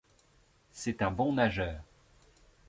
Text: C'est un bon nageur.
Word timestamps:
C'est 0.71 1.03
un 1.03 1.11
bon 1.11 1.33
nageur. 1.33 1.79